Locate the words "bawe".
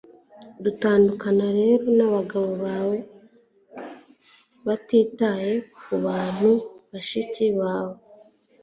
2.65-2.97, 7.59-7.95